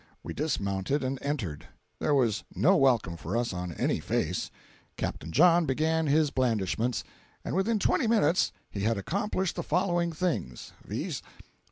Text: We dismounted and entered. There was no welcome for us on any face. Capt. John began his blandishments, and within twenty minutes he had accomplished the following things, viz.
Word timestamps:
We 0.23 0.33
dismounted 0.33 1.03
and 1.03 1.21
entered. 1.21 1.67
There 1.99 2.15
was 2.15 2.43
no 2.55 2.75
welcome 2.75 3.17
for 3.17 3.37
us 3.37 3.53
on 3.53 3.71
any 3.73 3.99
face. 3.99 4.49
Capt. 4.97 5.29
John 5.29 5.67
began 5.67 6.07
his 6.07 6.31
blandishments, 6.31 7.03
and 7.45 7.55
within 7.55 7.77
twenty 7.77 8.07
minutes 8.07 8.51
he 8.71 8.79
had 8.79 8.97
accomplished 8.97 9.55
the 9.57 9.61
following 9.61 10.11
things, 10.11 10.73
viz. 10.83 11.21